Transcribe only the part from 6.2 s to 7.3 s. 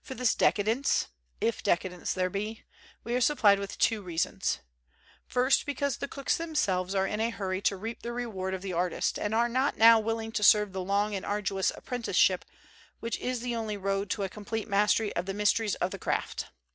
themst I\. i are in a